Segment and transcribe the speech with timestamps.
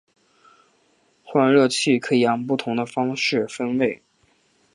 [1.23, 4.01] 换热器可以按不同的方式分类。